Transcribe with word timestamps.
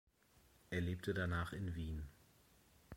Er 0.71 0.81
lebte 0.81 1.13
danach 1.13 1.53
in 1.53 1.75
Wien. 1.75 2.09